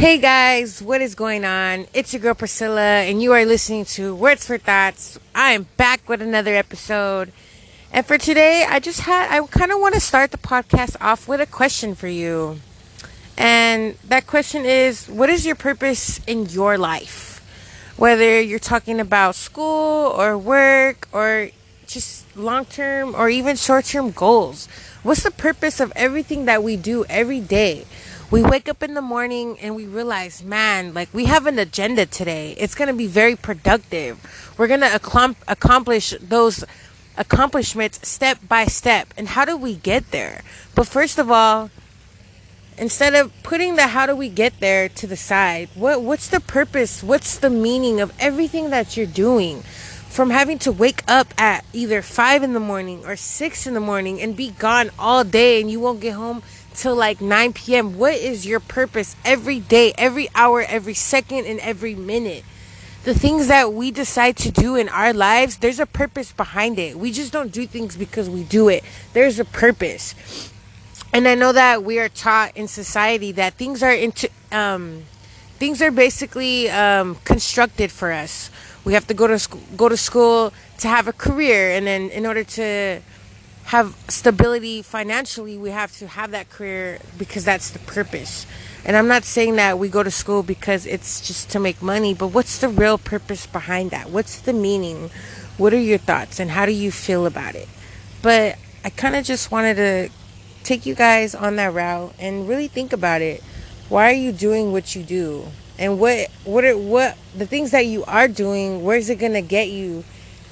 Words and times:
Hey 0.00 0.16
guys, 0.16 0.80
what 0.80 1.02
is 1.02 1.14
going 1.14 1.44
on? 1.44 1.86
It's 1.92 2.14
your 2.14 2.22
girl 2.22 2.32
Priscilla, 2.32 3.02
and 3.02 3.20
you 3.20 3.34
are 3.34 3.44
listening 3.44 3.84
to 3.96 4.14
Words 4.14 4.46
for 4.46 4.56
Thoughts. 4.56 5.18
I 5.34 5.52
am 5.52 5.66
back 5.76 6.08
with 6.08 6.22
another 6.22 6.54
episode. 6.54 7.34
And 7.92 8.06
for 8.06 8.16
today, 8.16 8.64
I 8.66 8.80
just 8.80 9.00
had, 9.00 9.28
I 9.30 9.46
kind 9.48 9.70
of 9.70 9.78
want 9.78 9.92
to 9.92 10.00
start 10.00 10.30
the 10.30 10.38
podcast 10.38 10.96
off 11.02 11.28
with 11.28 11.42
a 11.42 11.46
question 11.46 11.94
for 11.94 12.08
you. 12.08 12.60
And 13.36 13.94
that 14.08 14.26
question 14.26 14.64
is 14.64 15.06
What 15.06 15.28
is 15.28 15.44
your 15.44 15.54
purpose 15.54 16.18
in 16.26 16.46
your 16.46 16.78
life? 16.78 17.44
Whether 17.98 18.40
you're 18.40 18.58
talking 18.58 19.00
about 19.00 19.34
school 19.34 20.14
or 20.16 20.38
work 20.38 21.08
or 21.12 21.50
just 21.86 22.24
long 22.34 22.64
term 22.64 23.14
or 23.14 23.28
even 23.28 23.54
short 23.54 23.84
term 23.84 24.12
goals. 24.12 24.66
What's 25.02 25.24
the 25.24 25.30
purpose 25.30 25.78
of 25.78 25.92
everything 25.94 26.46
that 26.46 26.62
we 26.62 26.76
do 26.76 27.04
every 27.10 27.40
day? 27.40 27.84
We 28.30 28.42
wake 28.42 28.68
up 28.68 28.82
in 28.82 28.94
the 28.94 29.02
morning 29.02 29.58
and 29.60 29.74
we 29.74 29.86
realize, 29.86 30.42
man, 30.42 30.94
like 30.94 31.12
we 31.12 31.24
have 31.24 31.46
an 31.46 31.58
agenda 31.58 32.06
today. 32.06 32.54
It's 32.58 32.76
going 32.76 32.88
to 32.88 32.94
be 32.94 33.08
very 33.08 33.34
productive. 33.34 34.54
We're 34.56 34.68
going 34.68 34.80
to 34.80 34.94
accomplish 35.48 36.14
those 36.20 36.64
accomplishments 37.16 38.06
step 38.08 38.38
by 38.46 38.66
step. 38.66 39.12
And 39.16 39.28
how 39.28 39.44
do 39.44 39.56
we 39.56 39.74
get 39.74 40.12
there? 40.12 40.42
But 40.76 40.86
first 40.86 41.18
of 41.18 41.30
all, 41.30 41.70
instead 42.78 43.14
of 43.14 43.32
putting 43.42 43.74
the 43.74 43.88
how 43.88 44.06
do 44.06 44.14
we 44.14 44.28
get 44.28 44.60
there 44.60 44.88
to 44.88 45.06
the 45.08 45.16
side, 45.16 45.68
what 45.74 46.00
what's 46.02 46.28
the 46.28 46.40
purpose? 46.40 47.02
What's 47.02 47.36
the 47.36 47.50
meaning 47.50 48.00
of 48.00 48.12
everything 48.20 48.70
that 48.70 48.96
you're 48.96 49.06
doing? 49.06 49.62
From 50.08 50.30
having 50.30 50.58
to 50.60 50.72
wake 50.72 51.02
up 51.06 51.32
at 51.38 51.64
either 51.72 52.02
five 52.02 52.42
in 52.42 52.52
the 52.52 52.60
morning 52.60 53.04
or 53.06 53.14
six 53.14 53.66
in 53.66 53.74
the 53.74 53.80
morning 53.80 54.20
and 54.20 54.36
be 54.36 54.50
gone 54.50 54.90
all 54.98 55.22
day 55.22 55.60
and 55.60 55.70
you 55.70 55.78
won't 55.78 56.00
get 56.00 56.14
home 56.14 56.42
till 56.74 56.94
like 56.94 57.20
9 57.20 57.52
p.m. 57.52 57.98
What 57.98 58.14
is 58.14 58.46
your 58.46 58.60
purpose 58.60 59.16
every 59.24 59.60
day, 59.60 59.92
every 59.98 60.28
hour, 60.34 60.62
every 60.62 60.94
second, 60.94 61.46
and 61.46 61.60
every 61.60 61.94
minute? 61.94 62.44
The 63.04 63.14
things 63.14 63.48
that 63.48 63.72
we 63.72 63.90
decide 63.90 64.36
to 64.38 64.50
do 64.50 64.76
in 64.76 64.88
our 64.90 65.12
lives, 65.12 65.56
there's 65.58 65.80
a 65.80 65.86
purpose 65.86 66.32
behind 66.32 66.78
it. 66.78 66.98
We 66.98 67.12
just 67.12 67.32
don't 67.32 67.50
do 67.50 67.66
things 67.66 67.96
because 67.96 68.28
we 68.28 68.44
do 68.44 68.68
it. 68.68 68.84
There's 69.14 69.38
a 69.38 69.44
purpose. 69.44 70.14
And 71.12 71.26
I 71.26 71.34
know 71.34 71.52
that 71.52 71.82
we 71.82 71.98
are 71.98 72.08
taught 72.08 72.56
in 72.56 72.68
society 72.68 73.32
that 73.32 73.54
things 73.54 73.82
are 73.82 73.92
into 73.92 74.28
um, 74.52 75.04
things 75.58 75.82
are 75.82 75.90
basically 75.90 76.70
um, 76.70 77.16
constructed 77.24 77.90
for 77.90 78.12
us. 78.12 78.50
We 78.84 78.94
have 78.94 79.06
to 79.08 79.14
go 79.14 79.26
to 79.26 79.58
go 79.76 79.88
to 79.88 79.96
school 79.96 80.52
to 80.78 80.88
have 80.88 81.08
a 81.08 81.12
career, 81.12 81.72
and 81.72 81.86
then 81.86 82.10
in 82.10 82.26
order 82.26 82.44
to 82.44 83.00
have 83.70 83.94
stability 84.08 84.82
financially, 84.82 85.56
we 85.56 85.70
have 85.70 85.96
to 85.96 86.08
have 86.08 86.32
that 86.32 86.50
career 86.50 86.98
because 87.16 87.44
that's 87.44 87.70
the 87.70 87.78
purpose. 87.78 88.44
And 88.84 88.96
I'm 88.96 89.06
not 89.06 89.22
saying 89.22 89.54
that 89.56 89.78
we 89.78 89.88
go 89.88 90.02
to 90.02 90.10
school 90.10 90.42
because 90.42 90.86
it's 90.86 91.20
just 91.24 91.50
to 91.50 91.60
make 91.60 91.80
money, 91.80 92.12
but 92.12 92.28
what's 92.28 92.58
the 92.58 92.68
real 92.68 92.98
purpose 92.98 93.46
behind 93.46 93.92
that? 93.92 94.10
What's 94.10 94.40
the 94.40 94.52
meaning? 94.52 95.10
What 95.56 95.72
are 95.72 95.78
your 95.78 95.98
thoughts 95.98 96.40
and 96.40 96.50
how 96.50 96.66
do 96.66 96.72
you 96.72 96.90
feel 96.90 97.26
about 97.26 97.54
it? 97.54 97.68
But 98.22 98.58
I 98.84 98.90
kind 98.90 99.14
of 99.14 99.24
just 99.24 99.52
wanted 99.52 99.76
to 99.76 100.08
take 100.64 100.84
you 100.84 100.96
guys 100.96 101.36
on 101.36 101.54
that 101.54 101.72
route 101.72 102.12
and 102.18 102.48
really 102.48 102.66
think 102.66 102.92
about 102.92 103.22
it. 103.22 103.40
Why 103.88 104.10
are 104.10 104.14
you 104.16 104.32
doing 104.32 104.72
what 104.72 104.96
you 104.96 105.04
do? 105.04 105.46
And 105.78 106.00
what 106.00 106.28
what 106.44 106.64
are 106.64 106.76
what 106.76 107.16
the 107.38 107.46
things 107.46 107.70
that 107.70 107.86
you 107.86 108.04
are 108.06 108.26
doing, 108.26 108.82
where's 108.82 109.08
it 109.10 109.20
going 109.20 109.34
to 109.34 109.42
get 109.42 109.68
you? 109.68 110.02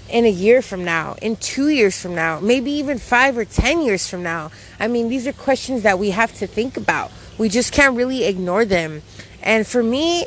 In 0.08 0.24
a 0.24 0.30
year 0.30 0.62
from 0.62 0.84
now, 0.84 1.16
in 1.20 1.36
two 1.36 1.68
years 1.68 2.00
from 2.00 2.14
now, 2.14 2.40
maybe 2.40 2.70
even 2.72 2.98
five 2.98 3.36
or 3.36 3.44
10 3.44 3.82
years 3.82 4.08
from 4.08 4.22
now? 4.22 4.50
I 4.80 4.88
mean, 4.88 5.08
these 5.08 5.26
are 5.26 5.32
questions 5.32 5.82
that 5.82 5.98
we 5.98 6.10
have 6.10 6.32
to 6.34 6.46
think 6.46 6.76
about. 6.76 7.12
We 7.36 7.48
just 7.48 7.72
can't 7.72 7.96
really 7.96 8.24
ignore 8.24 8.64
them. 8.64 9.02
And 9.42 9.66
for 9.66 9.82
me, 9.82 10.26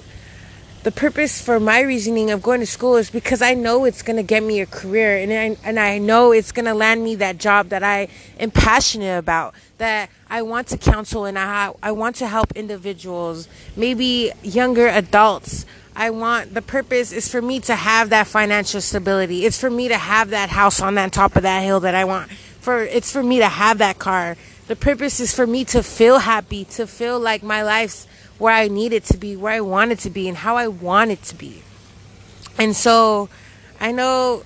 the 0.84 0.92
purpose 0.92 1.40
for 1.40 1.60
my 1.60 1.82
reasoning 1.82 2.32
of 2.32 2.42
going 2.42 2.60
to 2.60 2.66
school 2.66 2.96
is 2.96 3.12
because 3.12 3.42
I 3.42 3.54
know 3.54 3.86
it's 3.86 4.02
going 4.02 4.16
to 4.16 4.24
get 4.24 4.42
me 4.42 4.62
a 4.62 4.66
career 4.66 5.18
and 5.18 5.32
I, 5.32 5.68
and 5.68 5.80
I 5.80 6.00
know 6.00 6.32
it's 6.32 6.52
going 6.52 6.66
to 6.66 6.74
land 6.74 7.04
me 7.04 7.16
that 7.16 7.38
job 7.38 7.70
that 7.70 7.84
I 7.84 8.08
am 8.40 8.50
passionate 8.50 9.20
about, 9.20 9.54
that 9.78 10.10
I 10.28 10.42
want 10.42 10.70
to 10.70 10.80
counsel 10.80 11.26
and 11.26 11.38
I, 11.38 11.74
I 11.84 11.92
want 11.92 12.16
to 12.18 12.28
help 12.28 12.54
individuals, 12.54 13.48
maybe 13.76 14.32
younger 14.42 14.88
adults 14.88 15.68
I 15.96 16.10
want 16.10 16.54
the 16.54 16.62
purpose 16.62 17.12
is 17.12 17.28
for 17.28 17.42
me 17.42 17.60
to 17.62 17.76
have 17.76 18.10
that 18.10 18.28
financial 18.28 18.82
stability. 18.82 19.46
It's 19.46 19.60
for 19.60 19.70
me 19.70 19.88
to 19.90 19.98
have 19.98 20.30
that 20.30 20.50
house 20.50 20.82
on 20.82 20.96
that 20.96 21.12
top 21.12 21.36
of 21.36 21.44
that 21.44 21.64
hill 21.64 21.82
that 21.82 21.96
I 21.96 22.06
want. 22.06 22.32
For 22.62 22.82
it's 22.82 23.12
for 23.12 23.24
me 23.24 23.40
to 23.40 23.48
have 23.48 23.80
that 23.80 24.00
car. 24.00 24.38
The 24.68 24.76
purpose 24.76 25.20
is 25.20 25.34
for 25.34 25.46
me 25.46 25.66
to 25.66 25.84
feel 25.84 26.20
happy, 26.20 26.66
to 26.66 26.88
feel 26.88 27.20
like 27.20 27.44
my 27.44 27.64
life's 27.64 28.08
where 28.38 28.54
I 28.54 28.68
need 28.68 28.94
it 28.94 29.04
to 29.06 29.18
be, 29.18 29.36
where 29.36 29.54
I 29.54 29.62
want 29.62 29.92
it 29.92 30.00
to 30.00 30.10
be, 30.10 30.28
and 30.28 30.38
how 30.38 30.56
I 30.56 30.68
want 30.68 31.12
it 31.12 31.22
to 31.24 31.36
be. 31.36 31.62
And 32.58 32.76
so 32.76 33.30
I 33.80 33.92
know 33.92 34.44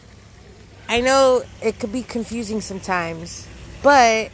I 0.90 1.02
know 1.02 1.44
it 1.62 1.80
could 1.80 1.92
be 1.92 2.04
confusing 2.04 2.62
sometimes, 2.62 3.48
but 3.84 4.32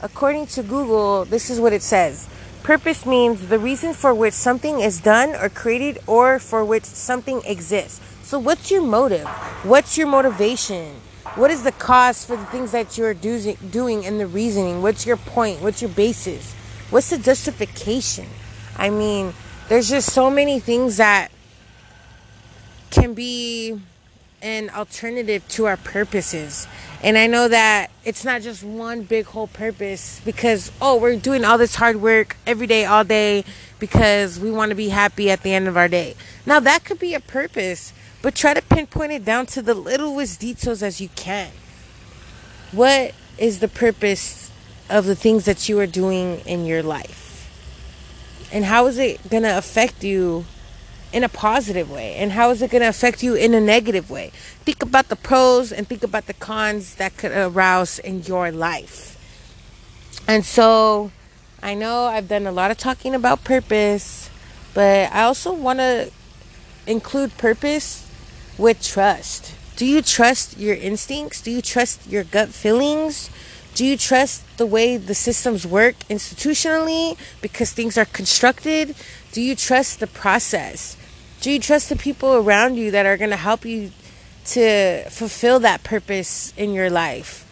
according 0.00 0.46
to 0.48 0.62
Google, 0.62 1.24
this 1.24 1.50
is 1.50 1.60
what 1.60 1.72
it 1.72 1.82
says. 1.82 2.28
Purpose 2.62 3.06
means 3.06 3.48
the 3.48 3.58
reason 3.58 3.94
for 3.94 4.14
which 4.14 4.34
something 4.34 4.80
is 4.80 5.00
done 5.00 5.34
or 5.34 5.48
created 5.48 5.98
or 6.06 6.38
for 6.38 6.64
which 6.64 6.84
something 6.84 7.40
exists. 7.46 8.00
So, 8.22 8.38
what's 8.38 8.70
your 8.70 8.82
motive? 8.82 9.26
What's 9.64 9.96
your 9.96 10.06
motivation? 10.06 10.94
What 11.34 11.50
is 11.50 11.62
the 11.62 11.72
cause 11.72 12.24
for 12.24 12.36
the 12.36 12.44
things 12.46 12.72
that 12.72 12.98
you're 12.98 13.14
do- 13.14 13.56
doing 13.70 14.04
and 14.04 14.20
the 14.20 14.26
reasoning? 14.26 14.82
What's 14.82 15.06
your 15.06 15.16
point? 15.16 15.62
What's 15.62 15.80
your 15.80 15.90
basis? 15.90 16.52
What's 16.90 17.10
the 17.10 17.18
justification? 17.18 18.26
I 18.76 18.90
mean, 18.90 19.32
there's 19.68 19.88
just 19.88 20.12
so 20.12 20.30
many 20.30 20.60
things 20.60 20.98
that 20.98 21.30
can 22.90 23.14
be 23.14 23.80
an 24.42 24.70
alternative 24.70 25.46
to 25.48 25.66
our 25.66 25.76
purposes. 25.76 26.66
And 27.02 27.16
I 27.16 27.26
know 27.26 27.48
that 27.48 27.90
it's 28.04 28.24
not 28.24 28.42
just 28.42 28.62
one 28.62 29.02
big 29.02 29.26
whole 29.26 29.46
purpose 29.46 30.20
because, 30.24 30.70
oh, 30.82 30.96
we're 30.96 31.16
doing 31.16 31.44
all 31.44 31.56
this 31.56 31.76
hard 31.76 31.96
work 31.96 32.36
every 32.46 32.66
day, 32.66 32.84
all 32.84 33.04
day 33.04 33.44
because 33.78 34.38
we 34.38 34.50
want 34.50 34.68
to 34.68 34.74
be 34.74 34.90
happy 34.90 35.30
at 35.30 35.42
the 35.42 35.54
end 35.54 35.66
of 35.66 35.76
our 35.78 35.88
day. 35.88 36.14
Now, 36.44 36.60
that 36.60 36.84
could 36.84 36.98
be 36.98 37.14
a 37.14 37.20
purpose, 37.20 37.94
but 38.20 38.34
try 38.34 38.52
to 38.52 38.60
pinpoint 38.60 39.12
it 39.12 39.24
down 39.24 39.46
to 39.46 39.62
the 39.62 39.72
littlest 39.72 40.40
details 40.40 40.82
as 40.82 41.00
you 41.00 41.08
can. 41.16 41.50
What 42.72 43.14
is 43.38 43.60
the 43.60 43.68
purpose 43.68 44.50
of 44.90 45.06
the 45.06 45.16
things 45.16 45.46
that 45.46 45.70
you 45.70 45.78
are 45.80 45.86
doing 45.86 46.40
in 46.40 46.66
your 46.66 46.82
life? 46.82 47.48
And 48.52 48.66
how 48.66 48.86
is 48.88 48.98
it 48.98 49.30
going 49.30 49.44
to 49.44 49.56
affect 49.56 50.04
you 50.04 50.44
in 51.12 51.24
a 51.24 51.28
positive 51.28 51.90
way? 51.90 52.14
And 52.14 52.32
how 52.32 52.50
is 52.50 52.62
it 52.62 52.70
going 52.70 52.82
to 52.82 52.88
affect 52.88 53.22
you 53.22 53.34
in 53.34 53.54
a 53.54 53.60
negative 53.60 54.10
way? 54.10 54.30
Think 54.64 54.82
about 54.82 55.08
the 55.08 55.16
pros 55.16 55.72
and 55.72 55.86
think 55.88 56.02
about 56.02 56.26
the 56.26 56.34
cons 56.34 56.94
that 56.96 57.16
could 57.16 57.32
arouse 57.32 57.98
in 57.98 58.22
your 58.22 58.50
life. 58.50 59.16
And 60.28 60.44
so 60.44 61.10
I 61.62 61.74
know 61.74 62.04
I've 62.04 62.28
done 62.28 62.46
a 62.46 62.52
lot 62.52 62.70
of 62.70 62.78
talking 62.78 63.14
about 63.14 63.44
purpose, 63.44 64.30
but 64.74 65.12
I 65.12 65.22
also 65.22 65.52
want 65.52 65.78
to 65.80 66.10
include 66.86 67.36
purpose 67.36 68.08
with 68.56 68.82
trust. 68.82 69.54
Do 69.76 69.86
you 69.86 70.02
trust 70.02 70.58
your 70.58 70.74
instincts? 70.74 71.40
Do 71.40 71.50
you 71.50 71.62
trust 71.62 72.06
your 72.06 72.24
gut 72.24 72.50
feelings? 72.50 73.30
Do 73.74 73.86
you 73.86 73.96
trust 73.96 74.42
the 74.58 74.66
way 74.66 74.96
the 74.96 75.14
systems 75.14 75.66
work 75.66 75.94
institutionally 76.10 77.16
because 77.40 77.72
things 77.72 77.96
are 77.96 78.04
constructed? 78.04 78.94
Do 79.32 79.40
you 79.40 79.54
trust 79.54 80.00
the 80.00 80.06
process? 80.06 80.96
Do 81.40 81.50
you 81.50 81.58
trust 81.58 81.88
the 81.88 81.96
people 81.96 82.34
around 82.34 82.76
you 82.76 82.90
that 82.90 83.06
are 83.06 83.16
going 83.16 83.30
to 83.30 83.36
help 83.36 83.64
you 83.64 83.92
to 84.44 85.04
fulfill 85.08 85.58
that 85.60 85.82
purpose 85.82 86.52
in 86.54 86.74
your 86.74 86.90
life? 86.90 87.46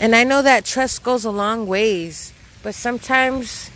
And 0.00 0.16
I 0.16 0.24
know 0.24 0.42
that 0.42 0.64
trust 0.64 1.04
goes 1.04 1.24
a 1.24 1.30
long 1.30 1.68
ways, 1.68 2.32
but 2.64 2.74
sometimes 2.74 3.70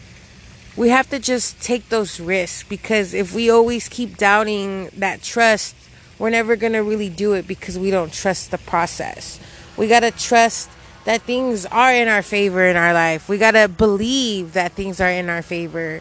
we 0.77 0.88
have 0.88 1.09
to 1.10 1.21
just 1.21 1.62
take 1.62 1.88
those 1.88 2.19
risks 2.19 2.68
because 2.68 3.15
if 3.15 3.33
we 3.33 3.48
always 3.48 3.89
keep 3.89 4.16
doubting 4.16 4.91
that 4.97 5.22
trust, 5.22 5.77
we're 6.18 6.30
never 6.30 6.57
going 6.57 6.72
to 6.72 6.83
really 6.83 7.09
do 7.09 7.34
it 7.34 7.47
because 7.47 7.78
we 7.78 7.92
don't 7.92 8.12
trust 8.12 8.51
the 8.51 8.59
process. 8.59 9.39
We 9.77 9.86
got 9.86 10.01
to 10.01 10.10
trust 10.10 10.68
that 11.04 11.22
things 11.22 11.65
are 11.66 11.92
in 11.92 12.09
our 12.09 12.22
favor 12.22 12.66
in 12.66 12.77
our 12.77 12.92
life. 12.92 13.28
We 13.28 13.39
got 13.39 13.53
to 13.53 13.68
believe 13.68 14.54
that 14.54 14.72
things 14.72 15.01
are 15.01 15.10
in 15.10 15.28
our 15.28 15.42
favor. 15.42 16.01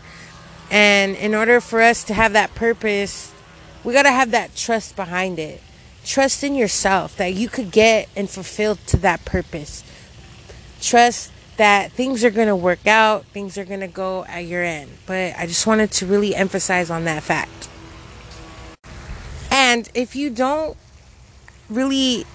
And 0.69 1.15
in 1.15 1.33
order 1.33 1.61
for 1.61 1.81
us 1.81 2.03
to 2.05 2.13
have 2.13 2.33
that 2.33 2.53
purpose, 2.55 3.33
we 3.83 3.93
got 3.93 4.03
to 4.03 4.11
have 4.11 4.31
that 4.31 4.55
trust 4.55 4.95
behind 4.95 5.39
it. 5.39 5.61
Trust 6.05 6.43
in 6.43 6.55
yourself 6.55 7.17
that 7.17 7.33
you 7.33 7.49
could 7.49 7.71
get 7.71 8.09
and 8.15 8.29
fulfill 8.29 8.75
to 8.87 8.97
that 8.97 9.25
purpose. 9.25 9.83
Trust 10.81 11.31
that 11.57 11.91
things 11.91 12.23
are 12.23 12.29
going 12.29 12.47
to 12.47 12.55
work 12.55 12.85
out, 12.87 13.25
things 13.25 13.57
are 13.57 13.65
going 13.65 13.79
to 13.79 13.87
go 13.87 14.23
at 14.25 14.45
your 14.45 14.63
end. 14.63 14.91
But 15.05 15.35
I 15.37 15.47
just 15.47 15.67
wanted 15.67 15.91
to 15.93 16.05
really 16.05 16.35
emphasize 16.35 16.89
on 16.89 17.03
that 17.05 17.23
fact. 17.23 17.67
And 19.51 19.89
if 19.93 20.15
you 20.15 20.29
don't 20.29 20.77
really 21.69 22.25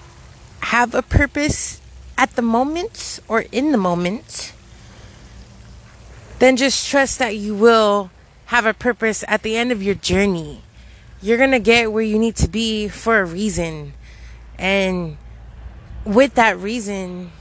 have 0.59 0.93
a 0.93 1.01
purpose 1.01 1.81
at 2.17 2.35
the 2.35 2.41
moment 2.41 3.19
or 3.27 3.45
in 3.51 3.71
the 3.71 3.77
moment, 3.77 4.53
then 6.39 6.57
just 6.57 6.89
trust 6.89 7.19
that 7.19 7.35
you 7.35 7.55
will 7.55 8.11
have 8.47 8.65
a 8.65 8.73
purpose 8.73 9.23
at 9.27 9.41
the 9.43 9.55
end 9.55 9.71
of 9.71 9.81
your 9.81 9.95
journey. 9.95 10.61
You're 11.23 11.37
going 11.37 11.51
to 11.51 11.59
get 11.59 11.93
where 11.93 12.03
you 12.03 12.19
need 12.19 12.35
to 12.35 12.49
be 12.49 12.89
for 12.89 13.21
a 13.21 13.25
reason. 13.25 13.93
And 14.59 15.15
with 16.03 16.33
that 16.33 16.57
reason, 16.57 17.31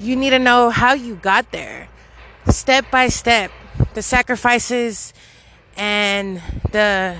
you 0.00 0.16
need 0.16 0.30
to 0.30 0.38
know 0.38 0.70
how 0.70 0.94
you 0.94 1.16
got 1.16 1.52
there. 1.52 1.88
Step 2.48 2.90
by 2.90 3.08
step, 3.08 3.50
the 3.92 4.00
sacrifices 4.00 5.12
and 5.76 6.40
the 6.72 7.18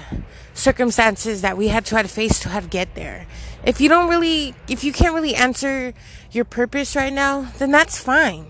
circumstances 0.54 1.42
that 1.42 1.58
we 1.58 1.68
had 1.68 1.84
to, 1.86 1.96
have 1.96 2.10
faced 2.10 2.40
to 2.44 2.48
have 2.48 2.70
get 2.70 2.94
there. 2.94 3.26
If 3.66 3.82
you 3.82 3.90
don't 3.90 4.08
really, 4.08 4.54
if 4.66 4.82
you 4.82 4.94
can't 4.94 5.14
really 5.14 5.34
answer 5.34 5.92
your 6.32 6.46
purpose 6.46 6.96
right 6.96 7.12
now, 7.12 7.52
then 7.58 7.70
that's 7.70 7.98
fine. 7.98 8.46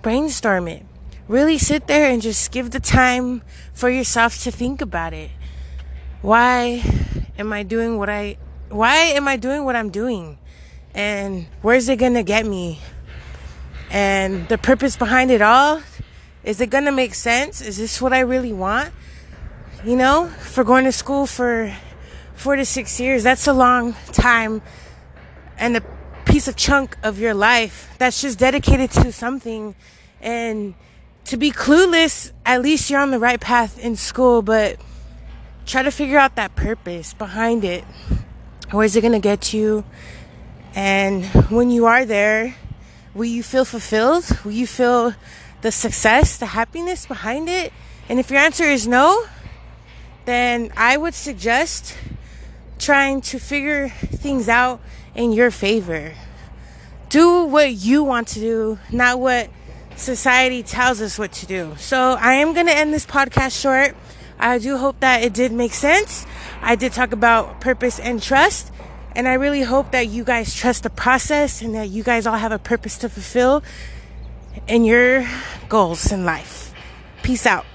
Brainstorm 0.00 0.68
it. 0.68 0.86
Really 1.26 1.58
sit 1.58 1.88
there 1.88 2.08
and 2.08 2.22
just 2.22 2.52
give 2.52 2.70
the 2.70 2.78
time 2.78 3.42
for 3.72 3.90
yourself 3.90 4.40
to 4.44 4.52
think 4.52 4.80
about 4.80 5.12
it. 5.12 5.30
Why 6.22 6.82
am 7.38 7.50
I 7.50 7.62
doing 7.62 7.96
what 7.96 8.10
I, 8.10 8.36
why 8.68 8.96
am 8.96 9.26
I 9.26 9.38
doing 9.38 9.64
what 9.64 9.74
I'm 9.74 9.88
doing? 9.88 10.36
And 10.94 11.46
where's 11.62 11.88
it 11.88 11.96
gonna 11.96 12.22
get 12.22 12.44
me? 12.44 12.78
And 13.90 14.46
the 14.48 14.58
purpose 14.58 14.98
behind 14.98 15.30
it 15.30 15.40
all, 15.40 15.80
is 16.44 16.60
it 16.60 16.68
gonna 16.68 16.92
make 16.92 17.14
sense? 17.14 17.62
Is 17.62 17.78
this 17.78 18.02
what 18.02 18.12
I 18.12 18.20
really 18.20 18.52
want? 18.52 18.92
You 19.82 19.96
know, 19.96 20.26
for 20.28 20.62
going 20.62 20.84
to 20.84 20.92
school 20.92 21.26
for 21.26 21.74
four 22.34 22.54
to 22.54 22.66
six 22.66 23.00
years, 23.00 23.22
that's 23.22 23.46
a 23.46 23.54
long 23.54 23.94
time 24.12 24.60
and 25.56 25.78
a 25.78 25.82
piece 26.26 26.48
of 26.48 26.56
chunk 26.56 26.98
of 27.02 27.18
your 27.18 27.32
life 27.32 27.94
that's 27.96 28.20
just 28.20 28.38
dedicated 28.38 28.90
to 28.90 29.10
something. 29.10 29.74
And 30.20 30.74
to 31.24 31.38
be 31.38 31.50
clueless, 31.50 32.32
at 32.44 32.60
least 32.60 32.90
you're 32.90 33.00
on 33.00 33.10
the 33.10 33.18
right 33.18 33.40
path 33.40 33.78
in 33.78 33.96
school, 33.96 34.42
but 34.42 34.78
try 35.70 35.82
to 35.84 35.90
figure 35.92 36.18
out 36.18 36.34
that 36.34 36.56
purpose 36.56 37.14
behind 37.14 37.64
it. 37.64 37.84
Where 38.72 38.84
is 38.84 38.96
it 38.96 39.02
going 39.02 39.12
to 39.12 39.20
get 39.20 39.52
you? 39.52 39.84
And 40.74 41.24
when 41.48 41.70
you 41.70 41.86
are 41.86 42.04
there, 42.04 42.56
will 43.14 43.26
you 43.26 43.44
feel 43.44 43.64
fulfilled? 43.64 44.24
Will 44.44 44.50
you 44.50 44.66
feel 44.66 45.14
the 45.62 45.70
success, 45.70 46.38
the 46.38 46.46
happiness 46.46 47.06
behind 47.06 47.48
it? 47.48 47.72
And 48.08 48.18
if 48.18 48.30
your 48.30 48.40
answer 48.40 48.64
is 48.64 48.88
no, 48.88 49.26
then 50.24 50.72
I 50.76 50.96
would 50.96 51.14
suggest 51.14 51.96
trying 52.80 53.20
to 53.20 53.38
figure 53.38 53.90
things 53.90 54.48
out 54.48 54.80
in 55.14 55.30
your 55.30 55.52
favor. 55.52 56.14
Do 57.10 57.44
what 57.44 57.72
you 57.72 58.02
want 58.02 58.26
to 58.28 58.40
do, 58.40 58.78
not 58.90 59.20
what 59.20 59.50
society 59.94 60.64
tells 60.64 61.00
us 61.00 61.16
what 61.16 61.30
to 61.32 61.46
do. 61.46 61.74
So 61.78 62.16
I 62.18 62.34
am 62.34 62.54
going 62.54 62.66
to 62.66 62.76
end 62.76 62.92
this 62.92 63.06
podcast 63.06 63.60
short. 63.60 63.96
I 64.40 64.58
do 64.58 64.78
hope 64.78 65.00
that 65.00 65.22
it 65.22 65.34
did 65.34 65.52
make 65.52 65.74
sense. 65.74 66.26
I 66.62 66.74
did 66.74 66.92
talk 66.92 67.12
about 67.12 67.60
purpose 67.60 68.00
and 68.00 68.22
trust. 68.22 68.72
And 69.14 69.28
I 69.28 69.34
really 69.34 69.62
hope 69.62 69.90
that 69.90 70.08
you 70.08 70.24
guys 70.24 70.54
trust 70.54 70.82
the 70.82 70.90
process 70.90 71.62
and 71.62 71.74
that 71.74 71.90
you 71.90 72.02
guys 72.02 72.26
all 72.26 72.36
have 72.36 72.52
a 72.52 72.58
purpose 72.58 72.96
to 72.98 73.08
fulfill 73.08 73.62
in 74.66 74.84
your 74.84 75.28
goals 75.68 76.10
in 76.10 76.24
life. 76.24 76.72
Peace 77.22 77.44
out. 77.44 77.66